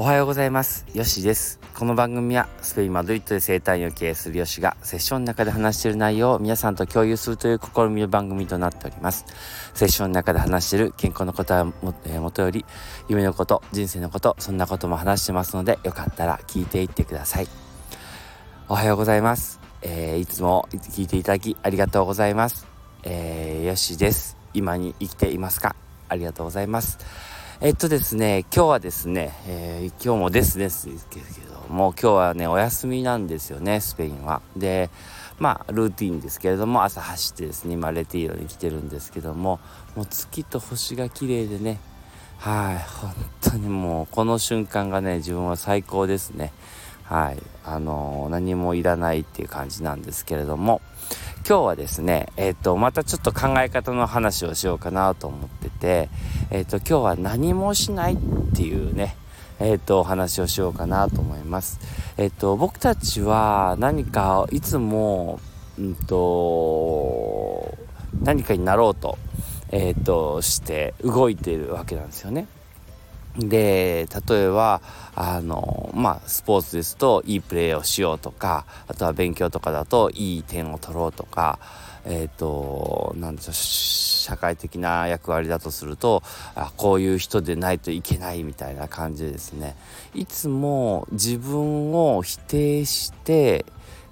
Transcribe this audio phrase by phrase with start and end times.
[0.00, 0.86] おはようございます。
[0.94, 1.60] よしです。
[1.74, 9.26] この番組はスペインマドリッドで生態を経営するよしがセッションの中で話している内容を皆さんと共有するという試みの番組となっております。
[9.74, 11.72] セッションの中で話している健康のことはも,、
[12.06, 12.64] えー、もとより
[13.10, 17.48] 夢のこと人生のことそんなことも話してますのでよかったら聞いていってください。
[18.68, 22.66] おはようございます、えー、いつも聞いていただきありがとうございます、
[23.02, 24.38] えー、よしです。
[24.54, 25.76] 今に生きていますか？
[26.08, 26.96] ありがとうございます。
[27.62, 34.40] えっとですね、今日はですね、えー、今日もですですですけども、今日はね、お休みなんですよね、スペインは。
[34.56, 34.88] で、
[35.38, 39.60] まあ、ルーティンですけれども、朝走ってですね、今、レティーロに来てるんですけども、
[39.94, 41.80] もう月と星が綺麗でね、
[42.38, 46.54] はい、本当にもう、この瞬間がね、自分は最高ですね。
[47.10, 50.80] はい、あの、何もいらないっていう感じなんですけれども、
[51.44, 56.08] 今日はですね、えっ、ー、と、またちょっと考え方の話をしようかなと思ってて、
[56.52, 58.16] えっ、ー、と、今日は何もしないっ
[58.54, 59.16] ていうね、
[59.58, 61.80] えっ、ー、と、お話をしようかなと思います。
[62.16, 65.40] えっ、と、僕たちは何かいつも、
[65.80, 67.76] うんと、
[68.22, 69.18] 何かになろうと、
[69.72, 72.46] えっ、と、して動いているわけなんですよね。
[73.36, 74.80] で例えば
[75.14, 81.58] あのまあスポーツですといいプレーをしようとかあとは勉強とかだといい点を取ろうとか
[82.04, 86.22] えっ、ー、となんでしょう社会的な役割だとすると
[86.54, 89.76] あこういう人でないといけないみたいな感じですね
[90.14, 93.64] いつも自分を否定して、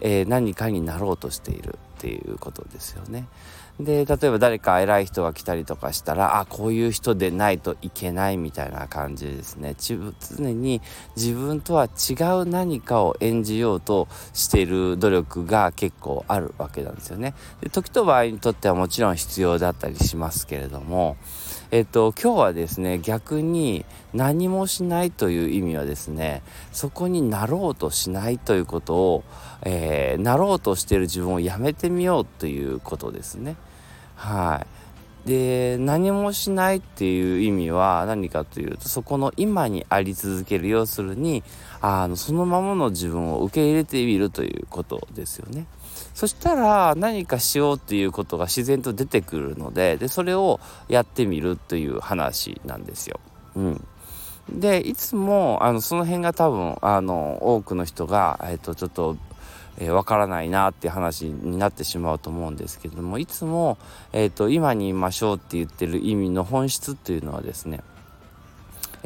[0.00, 3.26] えー、何かになろうとしているっていうことですよね。
[3.80, 9.96] で例えば誰か偉い人が来たりとかしたらあこういう人でないといけないみたいな感じですね常
[10.52, 10.80] に
[11.16, 21.16] 自分とは違う何かを演じようとしている努力が結構あるわけなんですよねで時と場合にとってはもちろん必要だったりしますけれども
[21.72, 29.24] えっと今日はですね逆に何もしないという意味はですねそこになろうとしないということを、
[29.62, 33.56] えー、なろうとしている自分をやめてみようということですね。
[34.14, 34.84] はい
[35.28, 41.42] で何もしないっていう意味は何かというとそこの今にあり続ける要するに
[41.80, 45.66] あのそのままの自分を受け入れてみるということですよね。
[46.12, 53.18] そしたら何かしようっていうことが自然と出てくるのででそれをやってみるという話なんですよ。
[53.56, 53.86] うん、
[54.50, 59.16] でいつもあのその辺が多分あの多くの人が、えっと、ちょっと
[59.78, 63.78] えー、分からないなって話になってしまうと思うんですけれどもいつも、
[64.12, 67.80] えーと、今にいましょうって言ってる意味の本質っていうのはですね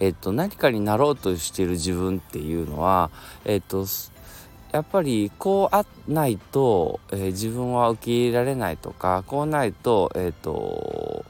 [0.00, 3.10] えーと、何かになろうとしている自分っていうのは、
[3.44, 3.84] えーと、
[4.72, 11.24] やっぱりこうあないと、えー、自分は受け入れられないとかこうないと,、えー、と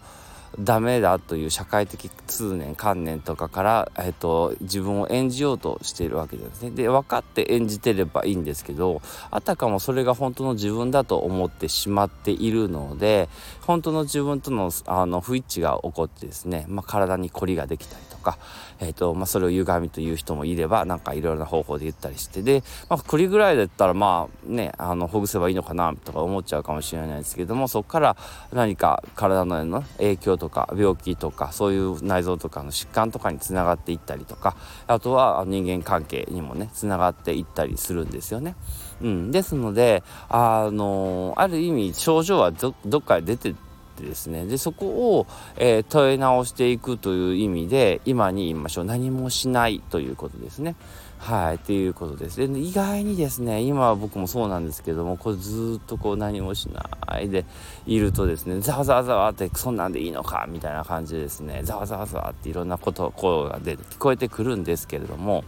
[0.58, 6.70] ダメだという社会的通念観念とかから、えーと、自分を演じようとしているわけですね。
[6.70, 13.28] で分かって演じてればいいんですけどあたかもそれが本当の自分だと思ってしまっているので
[13.62, 18.38] 本当の自分とのあの不一致が起こってですね、まあ、体に凝りができたりとか、
[18.80, 28.16] えーとまあ、それを歪みという人もいればなんかいろいろな方法で言ったりしてで、まあ、栗ぐらいだったらまあねあのほぐせばいいのかなとか思っちゃうかもしれないですけどもそこから
[28.52, 38.56] 何か体の影響とかとか病気とかそういう内臓とかの疾患とかにつながっていったりとかあとは人間関係にもねつながっていったりするんですよね。
[39.02, 43.54] うん、ですのであのある意味症状はどっかで出て
[43.98, 44.86] ってですねでそこ
[45.18, 45.26] を、
[45.56, 50.76] えー、問い直していくという意味で今に言いましょう何もしないということですね。
[51.18, 52.36] はい、っていうことです。
[52.36, 57.44] で意外にですね今は僕もそうなんですけどもこれずっとこう何もしないで
[57.86, 65.42] いるとですねざわざわざわってそんなんでいいのかみたいな感じでですねざわざわざわっていろんなこと声が出て聞こえてくるんですけれども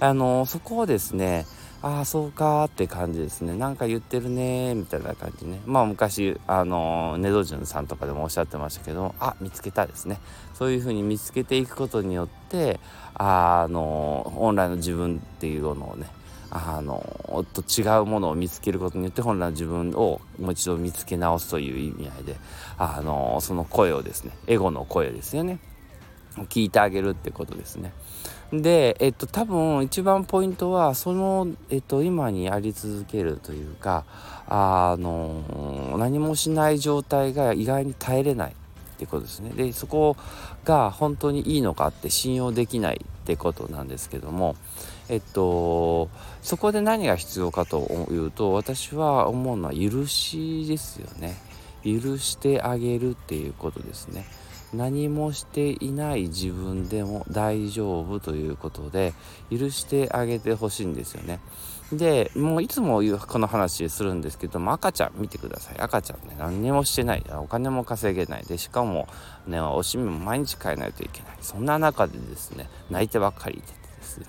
[0.00, 1.46] あのそこをですね
[1.84, 3.54] ああそうかって感じですね。
[3.54, 5.60] なんか言ってるねみたいな感じね。
[5.66, 10.18] まあ昔あのネドジュンさんとかでもおっしゃってましたけどあ見つけたですね。
[10.54, 12.80] そういうふうに見つけていくことによって
[13.12, 16.06] あの本来の自分っていうものをね
[16.50, 22.36] あのと違うものを見つけることによって本来の自分をもう一度見つけ直すという意味合いで
[22.78, 25.58] あのその声をですねエゴの声ですよね。
[26.42, 27.92] 聞いてあげるってことですね。
[28.52, 34.04] で、えっと、多分一番ポイントはその、えっと、今にあり続けるというか
[34.46, 39.50] あの何もしない状態が意外に耐えれないってことですね。
[39.50, 40.16] でそこ
[40.64, 44.56] が本当にいいのかって信用できないってことなんですけども
[45.08, 46.08] えっと
[46.42, 51.36] そこで何が必要かというと私は思うのは許しですよね。
[51.84, 54.24] 許してあげるっていうことですね。
[54.76, 59.14] 何もしていない自分でも大丈夫ということで
[59.50, 61.40] 許してあげてほしいんですよね。
[61.92, 65.78] でもういつもこの話するんですけども赤ちゃん見てください。
[65.78, 67.24] 赤ちゃんね何にもしてない。
[67.36, 68.44] お金も稼げない。
[68.44, 69.06] でしかも
[69.46, 71.36] ねおしみも毎日変えないといけない。
[71.40, 74.26] そんな中でですね泣いてばっかりいててですね。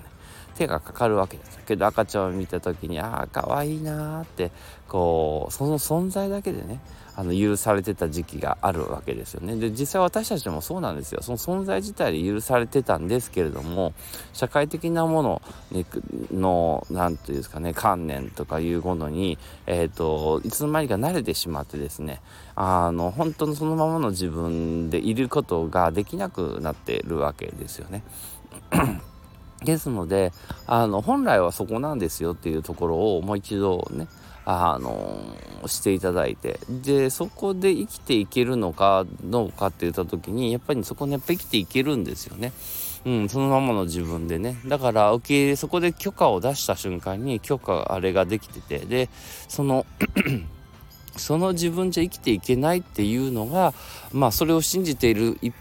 [0.56, 4.50] 手がかかるわけですけど赤ちゃんを見た時にああかわいいなーって
[4.88, 6.80] こうその存在だけでね
[7.18, 9.56] あの許されてた時期があるわけですよね。
[9.56, 11.22] で実際私たちもそうなんですよ。
[11.22, 13.94] その存在自体で許されてたんですけれども
[14.34, 15.42] 社会的なもの
[16.30, 22.20] の何て言うんですかね観念とかいうものに、えーと、いつの間にか慣れてしまってですね
[22.54, 28.02] あの本当のそのままの自分でいることができなくなってるわけですよね。
[29.66, 30.32] ですので
[30.66, 34.08] あの本来はそこなんですよっていうところをもう一度ね
[34.46, 35.36] あの
[35.66, 42.52] していただいてでそこで生きていけるのかどうかって言った時にやっぱりそこにやっぱ生きていけるんですよね。
[43.04, 49.08] うん、そのままの自分でねだから受け入れそこで許可を出した瞬間に許可あれができててで
[49.48, 49.86] その
[51.16, 53.74] その自分じゃ生きていけないっていうのが
[54.12, 55.54] まあそれを信じている一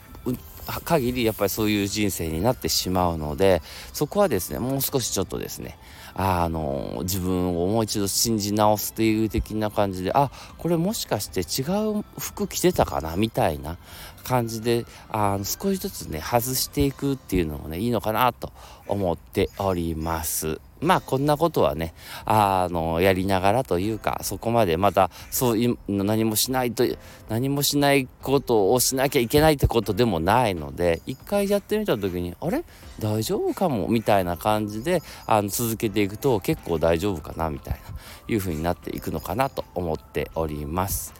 [0.84, 3.62] 限りやっぱりそういう人生になってしまうので
[3.94, 5.78] そこはですねもう少しちょっとですね
[6.18, 11.66] あの自分をもう一度信じ直すという的な感じであこれもしかして違
[12.00, 13.78] う服着てたかなみたいな
[14.24, 18.54] 感じであの少しずつね外していくっていうのもねいいのかなと
[18.88, 20.62] 思っております。
[20.82, 21.94] まあこんなことはね、
[22.26, 26.86] あの、やりながらというか、そこまでまた、そういう、何もしないと、
[27.30, 32.64] 何もしないことをしなきゃいけないってことでもないので、一回やってみた時に、あれ？
[33.00, 33.88] 大丈夫かも？
[33.88, 37.80] みたいな感じで、あの、続けていくと結構大丈夫かなみたいな、
[38.28, 41.14] いう風になっていくのかなと思っております。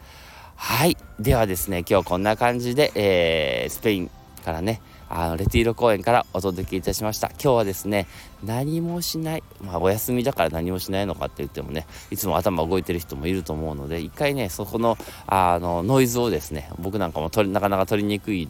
[0.56, 0.96] はい。
[1.20, 4.10] ではですね、今日こんな感じで、えー、スペイン
[4.44, 8.06] からね、あのレティーロ公園からお届けいたしました今日はですね
[8.44, 18.48] 何もしないまあお休みだから何もしないのかって言ってもねいつも頭動いてる人もいると思うので一回ねそこのあのノイズをですね僕なんかも取りなかなか取りにくい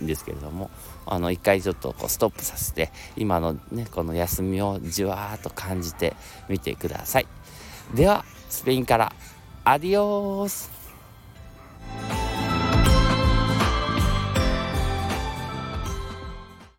[0.00, 0.70] んですけれども
[1.06, 6.14] あの一回ちょっとこうストップさせて今のねこの休みをじわーっと感じて
[6.48, 7.26] みてください。
[7.94, 9.12] ではスペインから
[9.64, 10.77] アディオース。